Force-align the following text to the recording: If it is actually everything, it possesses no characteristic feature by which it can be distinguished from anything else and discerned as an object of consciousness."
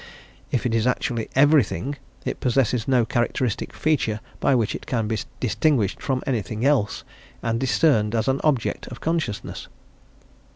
If 0.51 0.65
it 0.65 0.73
is 0.73 0.87
actually 0.87 1.29
everything, 1.35 1.95
it 2.25 2.39
possesses 2.39 2.87
no 2.87 3.05
characteristic 3.05 3.71
feature 3.71 4.19
by 4.39 4.55
which 4.55 4.73
it 4.73 4.87
can 4.87 5.07
be 5.07 5.19
distinguished 5.39 6.01
from 6.01 6.23
anything 6.25 6.65
else 6.65 7.03
and 7.43 7.59
discerned 7.59 8.15
as 8.15 8.27
an 8.27 8.41
object 8.43 8.87
of 8.87 8.99
consciousness." 8.99 9.67